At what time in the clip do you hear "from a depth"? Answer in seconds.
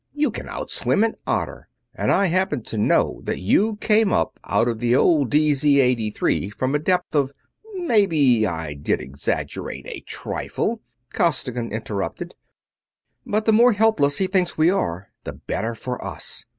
6.51-7.13